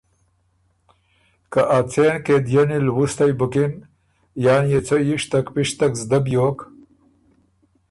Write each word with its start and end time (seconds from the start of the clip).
که 1.51 1.61
ا 1.77 1.79
څېن 1.91 2.13
قیدئنی 2.25 2.79
لوُستئ 2.85 3.31
بُکِن 3.39 3.73
یان 4.43 4.63
يې 4.71 4.79
څۀ 4.87 4.95
یِشتک 5.07 5.45
پِشتک 5.53 5.91
زدۀ 6.01 6.19
بیوک 6.25 6.59